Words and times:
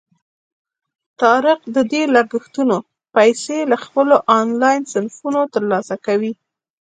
طارق 1.21 1.59
د 1.75 1.77
دې 1.91 2.03
لګښتونو 2.15 2.77
پیسې 3.15 3.57
له 3.71 3.77
خپلو 3.85 4.15
آنلاین 4.39 4.81
صنفونو 4.93 5.41
ترلاسه 5.53 5.95
کوي. 6.05 6.33